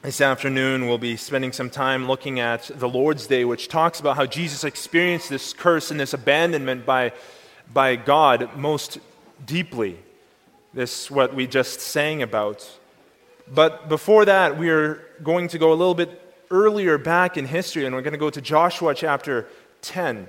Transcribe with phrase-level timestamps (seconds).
[0.00, 4.14] This afternoon, we'll be spending some time looking at the Lord's Day, which talks about
[4.14, 7.12] how Jesus experienced this curse and this abandonment by,
[7.72, 9.00] by God most
[9.44, 9.98] deeply.
[10.72, 12.64] This, what we just sang about.
[13.52, 17.84] But before that, we are going to go a little bit earlier back in history,
[17.84, 19.48] and we're going to go to Joshua chapter
[19.82, 20.28] 10,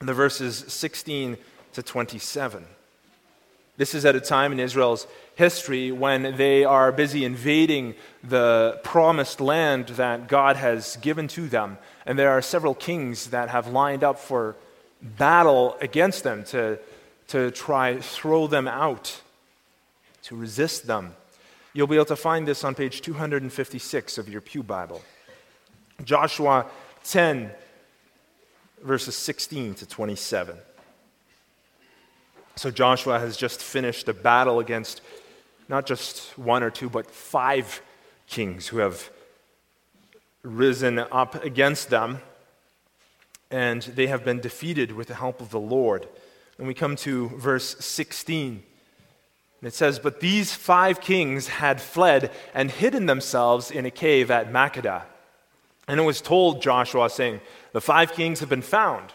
[0.00, 1.38] the verses 16
[1.74, 2.66] to 27.
[3.78, 5.06] This is at a time in Israel's
[5.36, 7.94] history when they are busy invading
[8.24, 11.78] the promised land that God has given to them.
[12.04, 14.56] And there are several kings that have lined up for
[15.00, 16.80] battle against them to,
[17.28, 19.20] to try throw them out,
[20.24, 21.14] to resist them.
[21.72, 25.02] You'll be able to find this on page 256 of your Pew Bible.
[26.04, 26.66] Joshua
[27.04, 27.52] 10,
[28.82, 30.56] verses 16 to 27.
[32.58, 35.00] So Joshua has just finished a battle against
[35.68, 37.80] not just one or two, but five
[38.26, 39.10] kings who have
[40.42, 42.18] risen up against them,
[43.48, 46.08] and they have been defeated with the help of the Lord.
[46.58, 48.64] And we come to verse 16.
[49.60, 54.32] And it says, But these five kings had fled and hidden themselves in a cave
[54.32, 55.02] at Makkedah.
[55.86, 57.40] And it was told Joshua, saying,
[57.72, 59.12] The five kings have been found,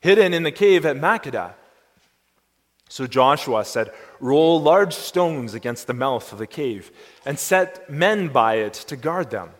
[0.00, 1.54] hidden in the cave at Makkedah.
[2.94, 6.92] So Joshua said, Roll large stones against the mouth of the cave,
[7.26, 9.50] and set men by it to guard them.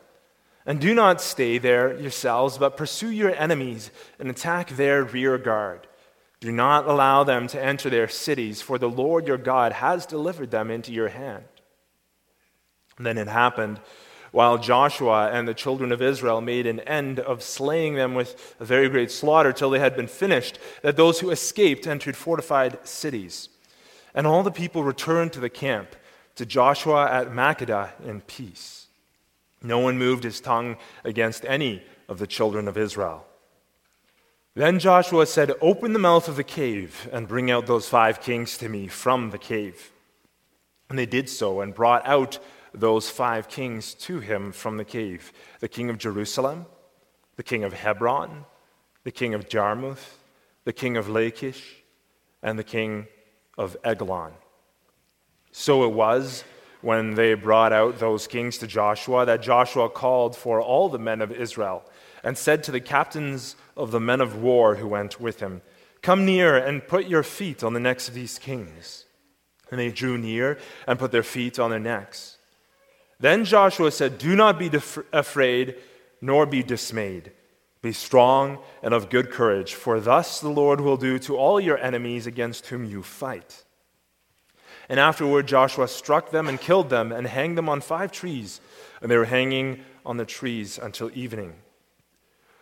[0.64, 5.88] And do not stay there yourselves, but pursue your enemies and attack their rear guard.
[6.38, 10.52] Do not allow them to enter their cities, for the Lord your God has delivered
[10.52, 11.42] them into your hand.
[12.98, 13.80] And then it happened
[14.34, 18.64] while Joshua and the children of Israel made an end of slaying them with a
[18.64, 23.48] very great slaughter till they had been finished, that those who escaped entered fortified cities.
[24.12, 25.94] And all the people returned to the camp,
[26.34, 28.88] to Joshua at Makkedah in peace.
[29.62, 33.24] No one moved his tongue against any of the children of Israel.
[34.56, 38.58] Then Joshua said, Open the mouth of the cave and bring out those five kings
[38.58, 39.92] to me from the cave.
[40.90, 42.40] And they did so and brought out
[42.74, 46.66] those five kings to him from the cave the king of Jerusalem,
[47.36, 48.44] the king of Hebron,
[49.04, 50.18] the king of Jarmuth,
[50.64, 51.82] the king of Lachish,
[52.42, 53.06] and the king
[53.56, 54.32] of Eglon.
[55.52, 56.44] So it was
[56.80, 61.22] when they brought out those kings to Joshua that Joshua called for all the men
[61.22, 61.82] of Israel
[62.22, 65.62] and said to the captains of the men of war who went with him,
[66.02, 69.06] Come near and put your feet on the necks of these kings.
[69.70, 72.36] And they drew near and put their feet on their necks.
[73.24, 75.76] Then Joshua said, Do not be def- afraid,
[76.20, 77.32] nor be dismayed.
[77.80, 81.78] Be strong and of good courage, for thus the Lord will do to all your
[81.78, 83.64] enemies against whom you fight.
[84.90, 88.60] And afterward, Joshua struck them and killed them and hanged them on five trees,
[89.00, 91.54] and they were hanging on the trees until evening.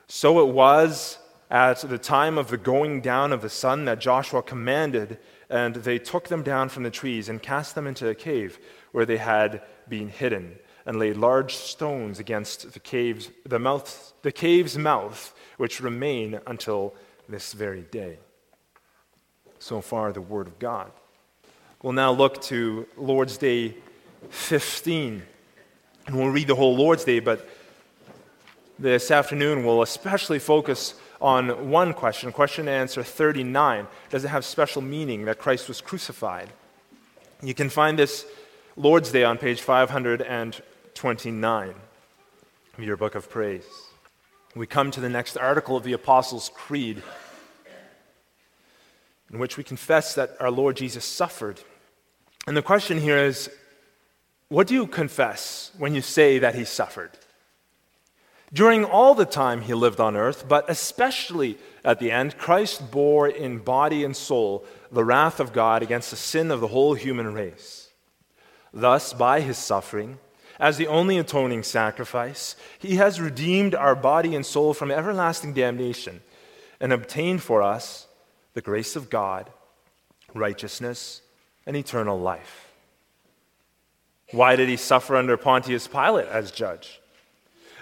[0.07, 1.19] So it was
[1.51, 5.19] at the time of the going down of the sun that Joshua commanded,
[5.51, 8.61] and they took them down from the trees and cast them into a cave
[8.93, 14.33] where they had been hidden, and laid large stones against the cave's, the, mouth, the
[14.33, 16.95] cave's mouth, which remain until
[17.29, 18.19] this very day.
[19.59, 20.91] So far, the Word of God.
[21.83, 23.77] We'll now look to Lord's Day
[24.31, 25.23] 15.
[26.07, 27.49] And we'll read the whole Lord's Day, but
[28.79, 33.87] this afternoon we'll especially focus on one question, question and answer 39.
[34.11, 36.51] Does it have special meaning that Christ was crucified?
[37.43, 38.27] You can find this
[38.77, 41.75] Lord's Day on page 529
[42.79, 43.67] of your book of praise.
[44.55, 47.03] We come to the next article of the Apostles' Creed,
[49.31, 51.61] in which we confess that our Lord Jesus suffered.
[52.47, 53.51] And the question here is
[54.49, 57.11] what do you confess when you say that he suffered?
[58.55, 63.29] During all the time he lived on earth, but especially at the end, Christ bore
[63.29, 67.35] in body and soul the wrath of God against the sin of the whole human
[67.35, 67.82] race.
[68.73, 70.19] Thus, by his suffering,
[70.59, 76.23] as the only atoning sacrifice, he has redeemed our body and soul from everlasting damnation
[76.81, 78.07] and obtained for us
[78.55, 79.51] the grace of God,
[80.35, 81.23] righteousness,
[81.67, 82.73] and eternal life.
[84.31, 87.01] Why did he suffer under Pontius Pilate as judge?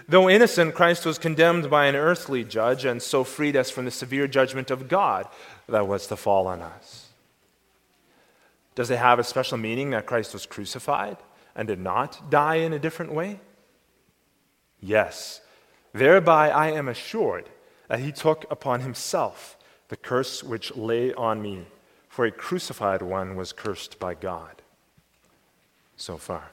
[0.08, 3.92] Though innocent, Christ was condemned by an earthly judge and so freed us from the
[3.92, 5.28] severe judgment of God
[5.68, 7.09] that was to fall on us.
[8.80, 11.18] Does it have a special meaning that Christ was crucified
[11.54, 13.38] and did not die in a different way?
[14.80, 15.42] Yes.
[15.92, 17.50] Thereby I am assured
[17.88, 21.66] that he took upon himself the curse which lay on me,
[22.08, 24.62] for a crucified one was cursed by God.
[25.98, 26.50] So far.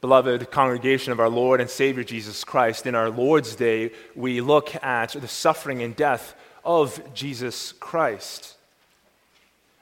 [0.00, 4.74] Beloved congregation of our Lord and Savior Jesus Christ, in our Lord's Day, we look
[4.82, 6.34] at the suffering and death
[6.64, 8.56] of Jesus Christ.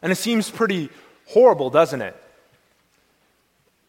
[0.03, 0.91] And it seems pretty
[1.29, 2.17] horrible, doesn't it?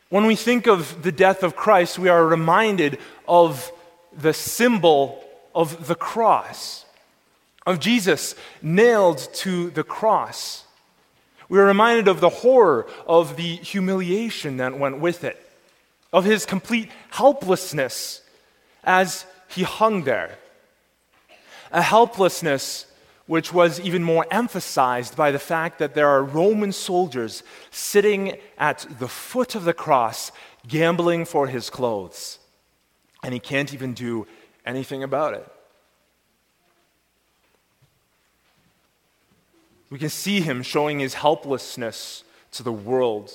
[0.09, 3.71] When we think of the death of Christ, we are reminded of
[4.15, 5.23] the symbol
[5.55, 6.85] of the cross,
[7.65, 10.65] of Jesus nailed to the cross.
[11.49, 15.39] We are reminded of the horror of the humiliation that went with it,
[16.11, 18.21] of his complete helplessness
[18.83, 20.37] as he hung there.
[21.71, 22.85] A helplessness
[23.25, 28.85] which was even more emphasized by the fact that there are Roman soldiers sitting at
[28.99, 30.31] the foot of the cross,
[30.67, 32.39] gambling for his clothes.
[33.23, 34.27] And he can't even do
[34.65, 35.47] anything about it.
[39.89, 42.23] We can see him showing his helplessness
[42.53, 43.31] to the world,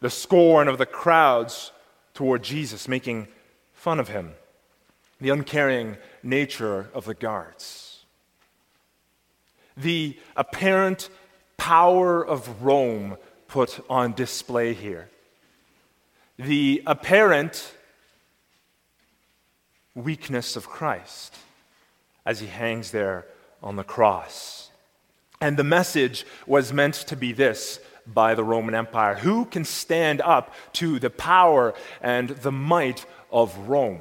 [0.00, 1.70] the scorn of the crowds
[2.14, 3.28] toward Jesus, making
[3.74, 4.32] fun of him,
[5.20, 7.85] the uncaring nature of the guards,
[9.76, 11.08] the apparent
[11.56, 13.16] power of Rome
[13.48, 15.08] put on display here,
[16.38, 17.72] the apparent
[19.94, 21.34] weakness of Christ
[22.24, 23.26] as he hangs there
[23.62, 24.70] on the cross.
[25.40, 30.20] And the message was meant to be this by the Roman Empire Who can stand
[30.20, 34.00] up to the power and the might of Rome?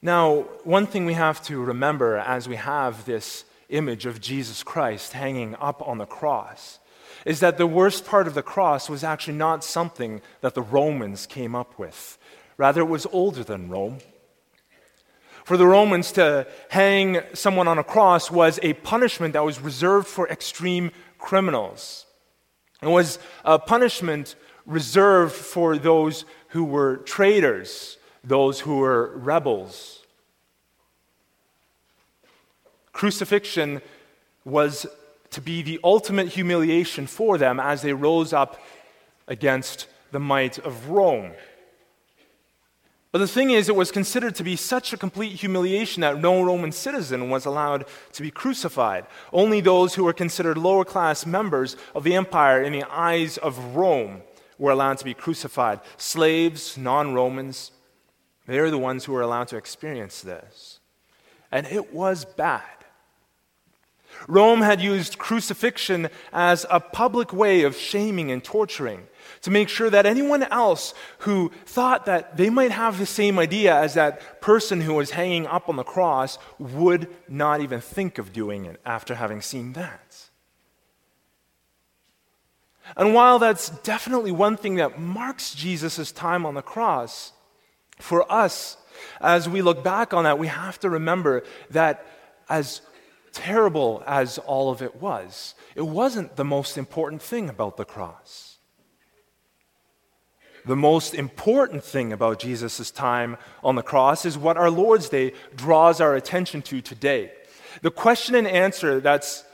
[0.00, 5.12] Now, one thing we have to remember as we have this image of Jesus Christ
[5.12, 6.78] hanging up on the cross
[7.24, 11.26] is that the worst part of the cross was actually not something that the Romans
[11.26, 12.16] came up with.
[12.56, 13.98] Rather, it was older than Rome.
[15.44, 20.06] For the Romans to hang someone on a cross was a punishment that was reserved
[20.06, 22.06] for extreme criminals.
[22.82, 27.96] It was a punishment reserved for those who were traitors,
[28.28, 30.04] those who were rebels.
[32.92, 33.80] Crucifixion
[34.44, 34.86] was
[35.30, 38.60] to be the ultimate humiliation for them as they rose up
[39.26, 41.32] against the might of Rome.
[43.10, 46.42] But the thing is, it was considered to be such a complete humiliation that no
[46.42, 49.06] Roman citizen was allowed to be crucified.
[49.32, 53.76] Only those who were considered lower class members of the empire in the eyes of
[53.76, 54.22] Rome
[54.58, 55.80] were allowed to be crucified.
[55.96, 57.70] Slaves, non Romans,
[58.48, 60.80] they're the ones who were allowed to experience this.
[61.52, 62.62] And it was bad.
[64.26, 69.06] Rome had used crucifixion as a public way of shaming and torturing
[69.42, 73.78] to make sure that anyone else who thought that they might have the same idea
[73.78, 78.32] as that person who was hanging up on the cross would not even think of
[78.32, 80.30] doing it after having seen that.
[82.96, 87.32] And while that's definitely one thing that marks Jesus' time on the cross,
[87.98, 88.76] for us,
[89.20, 92.04] as we look back on that, we have to remember that
[92.48, 92.80] as
[93.32, 98.48] terrible as all of it was, it wasn't the most important thing about the cross
[100.68, 105.32] the most important thing about Jesus' time on the cross is what our Lord's Day
[105.56, 107.32] draws our attention to today.
[107.80, 109.44] The question and answer that's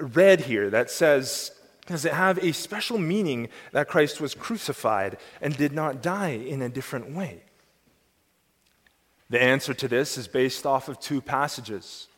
[0.00, 1.52] read here that says,
[1.86, 6.62] Does it have a special meaning that Christ was crucified and did not die in
[6.62, 7.42] a different way?
[9.30, 12.08] The answer to this is based off of two passages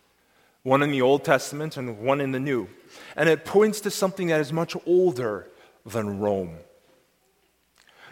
[0.64, 2.68] one in the Old Testament and one in the New.
[3.16, 5.48] And it points to something that is much older
[5.86, 6.56] than Rome.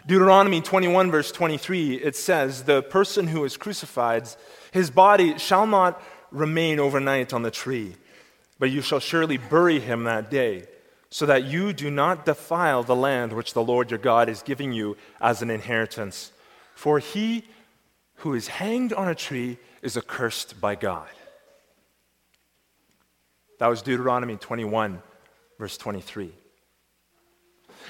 [0.07, 4.27] Deuteronomy 21, verse 23, it says, The person who is crucified,
[4.71, 6.01] his body shall not
[6.31, 7.95] remain overnight on the tree,
[8.57, 10.65] but you shall surely bury him that day,
[11.09, 14.71] so that you do not defile the land which the Lord your God is giving
[14.71, 16.31] you as an inheritance.
[16.73, 17.43] For he
[18.17, 21.09] who is hanged on a tree is accursed by God.
[23.59, 25.01] That was Deuteronomy 21,
[25.57, 26.31] verse 23.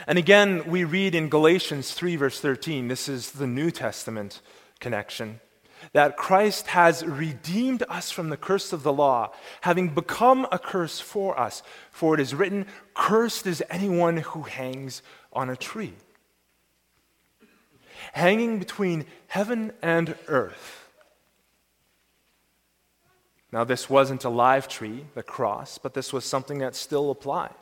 [0.06, 4.42] And again, we read in Galatians 3, verse 13, this is the New Testament
[4.80, 5.40] connection,
[5.94, 9.32] that Christ has redeemed us from the curse of the law,
[9.62, 11.64] having become a curse for us.
[11.92, 15.02] For it is written, Cursed is anyone who hangs
[15.34, 15.94] on a tree.
[18.14, 20.90] Hanging between heaven and earth.
[23.52, 27.54] Now, this wasn't a live tree, the cross, but this was something that still applied.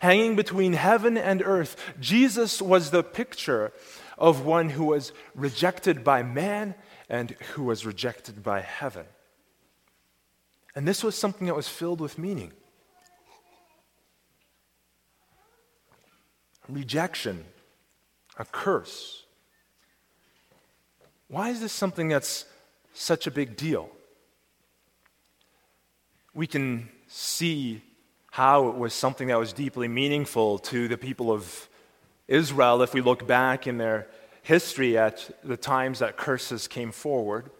[0.00, 3.72] Hanging between heaven and earth, Jesus was the picture
[4.16, 6.74] of one who was rejected by man
[7.08, 9.06] and who was rejected by heaven.
[10.76, 12.52] And this was something that was filled with meaning.
[16.72, 17.44] rejection,
[18.40, 19.24] a curse.
[21.28, 22.46] Why is this something that's
[22.94, 23.90] such a big deal?
[26.32, 27.82] We can see
[28.30, 31.68] how it was something that was deeply meaningful to the people of
[32.28, 34.08] Israel if we look back in their
[34.42, 37.50] history at the times that curses came forward.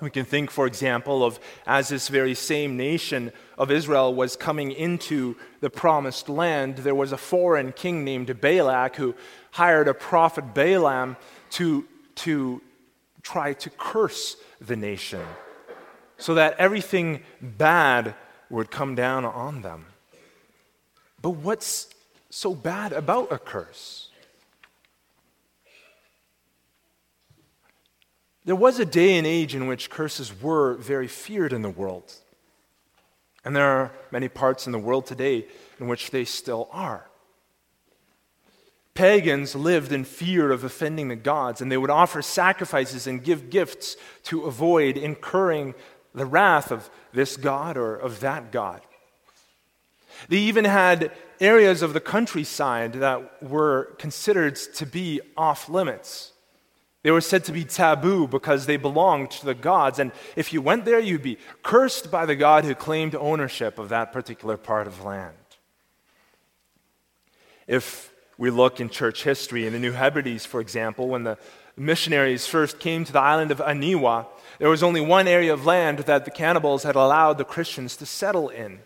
[0.00, 4.72] We can think, for example, of as this very same nation of Israel was coming
[4.72, 9.14] into the promised land, there was a foreign king named Balak who
[9.52, 11.16] hired a prophet Balaam
[11.52, 11.86] to,
[12.16, 12.60] to
[13.22, 15.22] try to curse the nation
[16.18, 18.14] so that everything bad
[18.50, 19.86] would come down on them.
[21.22, 21.88] But what's
[22.28, 24.10] so bad about a curse?
[28.46, 32.14] There was a day and age in which curses were very feared in the world.
[33.44, 35.46] And there are many parts in the world today
[35.80, 37.08] in which they still are.
[38.94, 43.50] Pagans lived in fear of offending the gods, and they would offer sacrifices and give
[43.50, 45.74] gifts to avoid incurring
[46.14, 48.80] the wrath of this god or of that god.
[50.28, 51.10] They even had
[51.40, 56.32] areas of the countryside that were considered to be off limits.
[57.06, 60.00] They were said to be taboo because they belonged to the gods.
[60.00, 63.90] And if you went there, you'd be cursed by the God who claimed ownership of
[63.90, 65.36] that particular part of land.
[67.68, 71.38] If we look in church history, in the New Hebrides, for example, when the
[71.76, 74.26] missionaries first came to the island of Aniwa,
[74.58, 78.04] there was only one area of land that the cannibals had allowed the Christians to
[78.06, 78.80] settle in.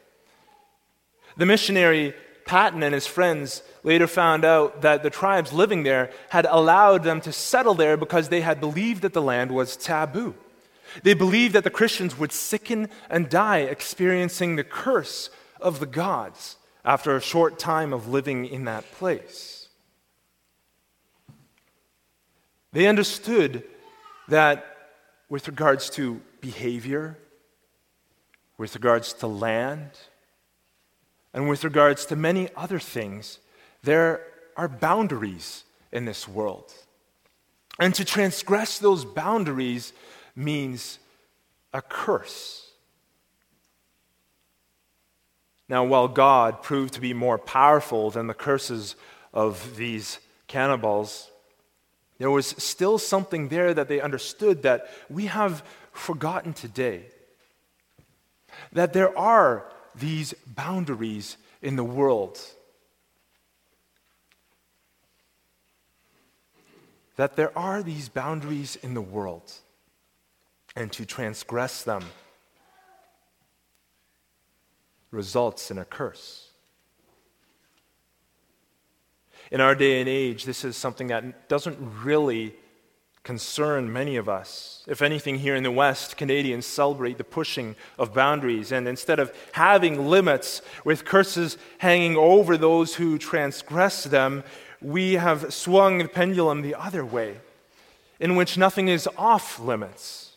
[1.39, 2.13] The missionary
[2.51, 7.21] Paton and his friends later found out that the tribes living there had allowed them
[7.21, 10.35] to settle there because they had believed that the land was taboo.
[11.05, 15.31] They believed that the Christians would sicken and die experiencing the curse
[15.61, 19.69] of the gods after a short time of living in that place.
[22.73, 23.63] They understood
[24.27, 24.67] that
[25.29, 27.17] with regards to behavior,
[28.59, 29.91] with regards to land,
[31.33, 33.39] and with regards to many other things,
[33.83, 36.73] there are boundaries in this world.
[37.79, 39.93] And to transgress those boundaries
[40.35, 40.99] means
[41.73, 42.67] a curse.
[45.69, 48.97] Now, while God proved to be more powerful than the curses
[49.33, 50.19] of these
[50.49, 51.31] cannibals,
[52.19, 57.05] there was still something there that they understood that we have forgotten today.
[58.73, 59.65] That there are
[60.01, 62.41] these boundaries in the world.
[67.17, 69.53] That there are these boundaries in the world,
[70.75, 72.05] and to transgress them
[75.11, 76.49] results in a curse.
[79.51, 82.55] In our day and age, this is something that doesn't really
[83.31, 84.83] concern many of us.
[84.89, 88.73] If anything, here in the West, Canadians celebrate the pushing of boundaries.
[88.73, 94.43] And instead of having limits with curses hanging over those who transgress them,
[94.83, 97.37] we have swung the pendulum the other way,
[98.19, 100.37] in which nothing is off limits.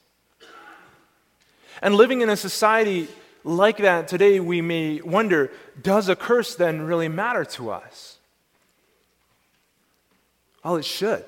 [1.81, 3.07] And living in a society
[3.43, 5.50] like that today, we may wonder
[5.81, 8.19] does a curse then really matter to us?
[10.63, 11.25] Well, it should.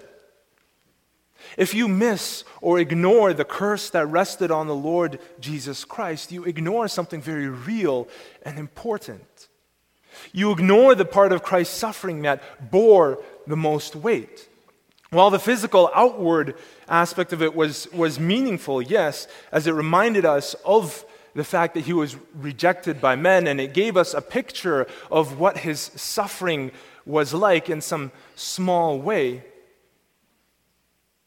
[1.58, 6.44] If you miss or ignore the curse that rested on the Lord Jesus Christ, you
[6.44, 8.08] ignore something very real
[8.44, 9.48] and important.
[10.32, 14.50] You ignore the part of Christ's suffering that bore the most weight.
[15.10, 16.56] While the physical, outward
[16.90, 21.86] aspect of it was, was meaningful, yes, as it reminded us of the fact that
[21.86, 26.72] he was rejected by men, and it gave us a picture of what his suffering
[27.06, 29.44] was like in some small way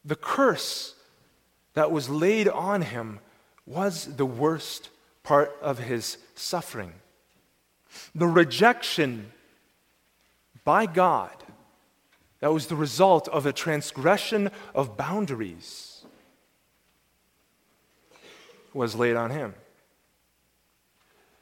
[0.09, 0.95] the curse
[1.75, 3.19] that was laid on him
[3.67, 4.89] was the worst
[5.21, 6.93] part of his suffering.
[8.15, 9.31] The rejection
[10.65, 11.31] by God
[12.39, 16.03] that was the result of a transgression of boundaries
[18.73, 19.53] was laid on him.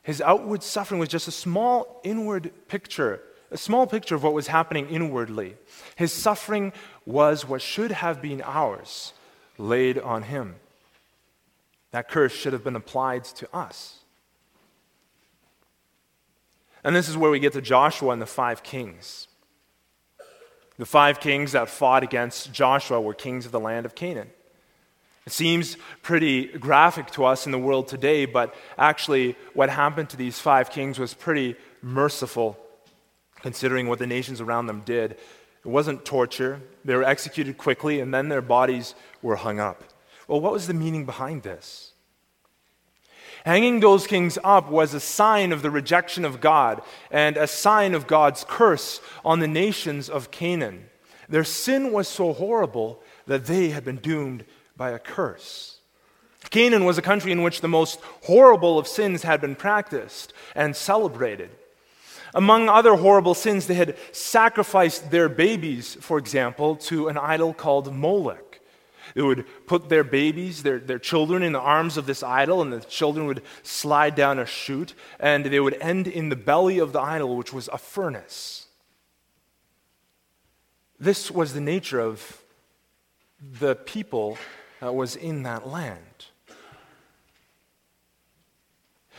[0.03, 3.21] His outward suffering was just a small inward picture
[3.51, 5.55] a small picture of what was happening inwardly.
[5.95, 6.73] His suffering
[7.07, 9.13] was what should have been ours,
[9.57, 10.55] laid on him.
[11.91, 13.99] That curse should have been applied to us.
[16.83, 19.29] And this is where we get to Joshua and the five kings.
[20.77, 24.29] The five kings that fought against Joshua were kings of the land of Canaan.
[25.25, 30.17] It seems pretty graphic to us in the world today, but actually, what happened to
[30.17, 32.57] these five kings was pretty merciful
[33.41, 35.17] considering what the nations around them did.
[35.67, 39.83] It wasn't torture, they were executed quickly, and then their bodies were hung up.
[40.25, 41.91] Well, what was the meaning behind this?
[43.43, 46.81] Hanging those kings up was a sign of the rejection of God
[47.11, 50.85] and a sign of God's curse on the nations of Canaan.
[51.27, 54.45] Their sin was so horrible that they had been doomed
[54.77, 55.79] by a curse.
[56.49, 60.77] Canaan was a country in which the most horrible of sins had been practiced and
[60.77, 61.49] celebrated.
[62.33, 67.93] Among other horrible sins, they had sacrificed their babies, for example, to an idol called
[67.93, 68.59] Moloch.
[69.13, 72.71] They would put their babies, their, their children, in the arms of this idol, and
[72.71, 76.93] the children would slide down a chute, and they would end in the belly of
[76.93, 78.67] the idol, which was a furnace.
[80.99, 82.41] This was the nature of
[83.39, 84.37] the people
[84.81, 86.25] that was in that land.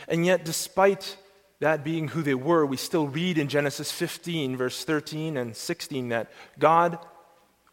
[0.07, 1.17] And yet, despite
[1.59, 6.09] that being who they were, we still read in Genesis 15, verse 13 and 16,
[6.09, 6.99] that God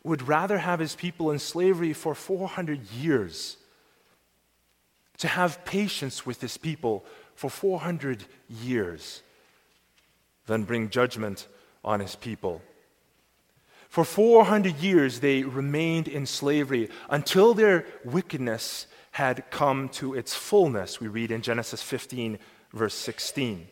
[0.03, 3.57] would rather have his people in slavery for 400 years,
[5.19, 9.23] to have patience with his people for 400 years,
[10.47, 11.47] than bring judgment
[11.85, 12.63] on his people.
[13.89, 21.01] For 400 years, they remained in slavery until their wickedness had come to its fullness,
[21.01, 22.39] we read in Genesis 15,
[22.73, 23.67] verse 16.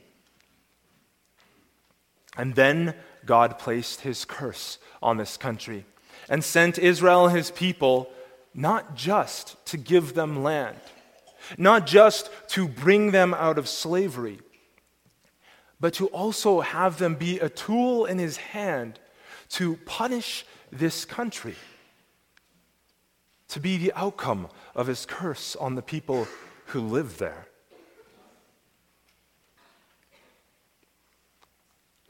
[2.36, 5.86] And then God placed his curse on this country
[6.28, 8.10] and sent Israel and his people
[8.54, 10.78] not just to give them land,
[11.58, 14.38] not just to bring them out of slavery,
[15.80, 18.98] but to also have them be a tool in his hand
[19.50, 21.56] to punish this country,
[23.48, 26.26] to be the outcome of his curse on the people
[26.66, 27.46] who live there.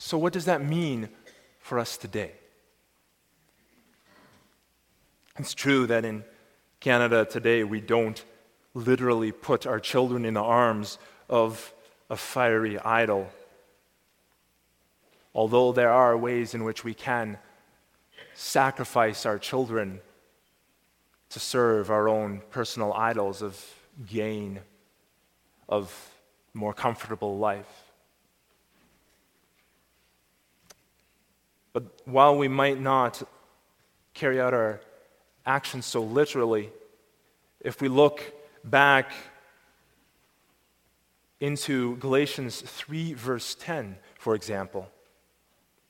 [0.05, 1.09] So, what does that mean
[1.61, 2.33] for us today?
[5.39, 6.25] It's true that in
[6.79, 8.23] Canada today we don't
[8.75, 10.99] literally put our children in the arms
[11.31, 11.73] of
[12.11, 13.31] a fiery idol.
[15.35, 17.39] Although there are ways in which we can
[18.35, 20.03] sacrifice our children
[21.31, 23.59] to serve our own personal idols of
[24.07, 24.61] gain,
[25.67, 25.91] of
[26.53, 27.84] more comfortable life.
[31.75, 33.23] But while we might not
[34.15, 34.81] carry out our
[35.45, 36.71] actions so literally,
[37.61, 38.23] if we look
[38.63, 39.13] back
[41.41, 44.89] into Galatians 3, verse 10, for example,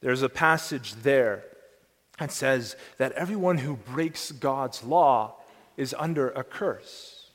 [0.00, 1.44] there's a passage there
[2.18, 5.36] that says that everyone who breaks God's law
[5.76, 7.30] is under a curse.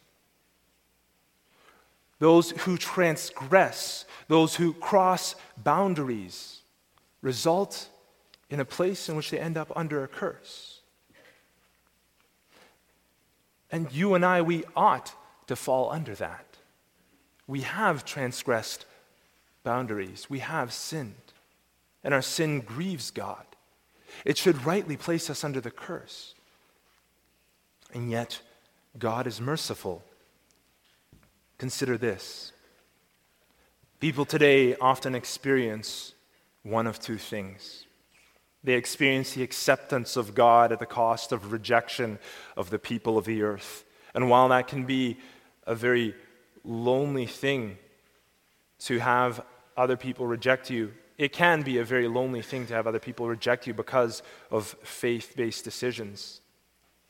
[2.18, 6.62] Those who transgress, those who cross boundaries,
[7.22, 7.90] result
[8.50, 10.80] in a place in which they end up under a curse.
[13.72, 15.14] And you and I, we ought
[15.48, 16.46] to fall under that.
[17.48, 18.86] We have transgressed
[19.64, 21.16] boundaries, we have sinned,
[22.04, 23.46] and our sin grieves God.
[24.26, 26.34] It should rightly place us under the curse.
[27.94, 28.42] And yet,
[28.98, 30.04] God is merciful.
[31.58, 32.52] Consider this.
[34.00, 36.14] People today often experience
[36.64, 37.86] one of two things
[38.64, 42.20] they experience the acceptance of God at the cost of rejection
[42.58, 43.86] of the people of the earth.
[44.14, 45.18] And while that can be
[45.66, 46.16] a very
[46.64, 47.78] lonely thing
[48.80, 49.42] to have
[49.78, 53.28] other people reject you, it can be a very lonely thing to have other people
[53.28, 56.42] reject you because of faith based decisions.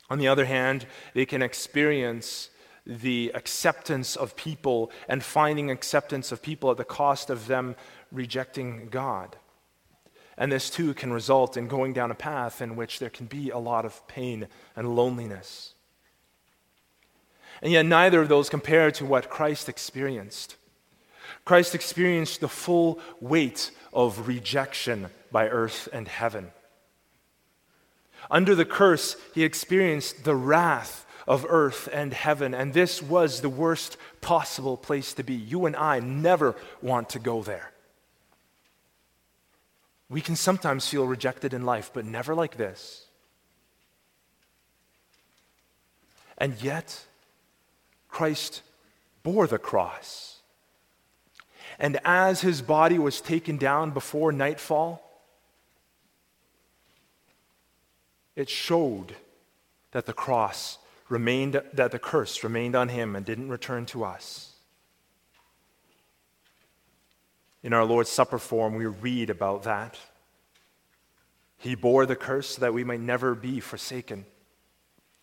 [0.09, 2.49] On the other hand, they can experience
[2.85, 7.75] the acceptance of people and finding acceptance of people at the cost of them
[8.11, 9.37] rejecting God.
[10.39, 13.49] And this too can result in going down a path in which there can be
[13.49, 15.73] a lot of pain and loneliness.
[17.61, 20.55] And yet, neither of those compare to what Christ experienced.
[21.43, 26.51] Christ experienced the full weight of rejection by earth and heaven.
[28.31, 33.49] Under the curse, he experienced the wrath of earth and heaven, and this was the
[33.49, 35.33] worst possible place to be.
[35.33, 37.71] You and I never want to go there.
[40.09, 43.05] We can sometimes feel rejected in life, but never like this.
[46.37, 47.05] And yet,
[48.09, 48.63] Christ
[49.21, 50.39] bore the cross.
[51.77, 55.01] And as his body was taken down before nightfall,
[58.35, 59.15] it showed
[59.91, 64.48] that the cross remained, that the curse remained on him and didn't return to us.
[67.63, 69.97] In our Lord's Supper form, we read about that.
[71.57, 74.25] He bore the curse so that we might never be forsaken.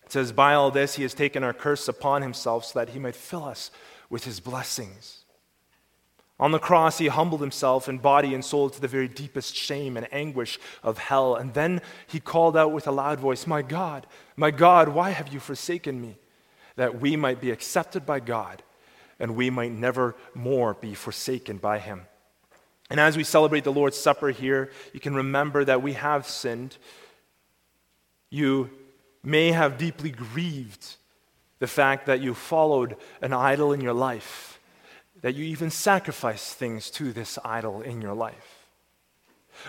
[0.05, 2.99] It says, By all this, he has taken our curse upon himself so that he
[2.99, 3.70] might fill us
[4.11, 5.25] with his blessings.
[6.38, 9.96] On the cross, he humbled himself in body and soul to the very deepest shame
[9.96, 11.35] and anguish of hell.
[11.35, 15.33] And then he called out with a loud voice, My God, my God, why have
[15.33, 16.18] you forsaken me?
[16.77, 18.62] That we might be accepted by God
[19.18, 22.03] and we might never more be forsaken by him.
[22.88, 26.77] And as we celebrate the Lord's Supper here, you can remember that we have sinned.
[28.31, 28.70] You
[29.25, 30.96] may have deeply grieved
[31.59, 34.57] the fact that you followed an idol in your life
[35.22, 38.68] that you even sacrificed things to this idol in your life.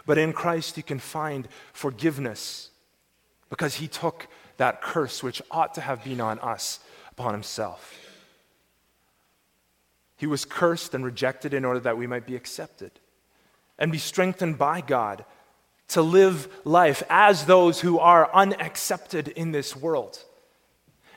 [0.06, 2.70] But in Christ, you can find forgiveness
[3.50, 4.28] because he took
[4.58, 6.80] that curse which ought to have been on us
[7.12, 7.98] upon himself.
[10.18, 12.92] He was cursed and rejected in order that we might be accepted
[13.78, 15.26] and be strengthened by God
[15.90, 20.24] to live life as those who are unaccepted in this world.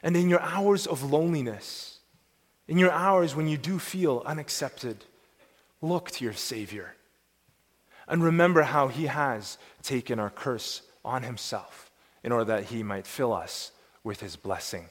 [0.02, 1.98] And in your hours of loneliness,
[2.68, 5.04] in your hours when you do feel unaccepted,
[5.82, 6.94] look to your Savior
[8.06, 11.90] and remember how He has taken our curse on Himself
[12.22, 13.72] in order that He might fill us
[14.04, 14.86] with His blessing,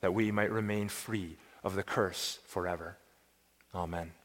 [0.00, 2.96] that we might remain free of the curse forever.
[3.74, 4.12] Amen.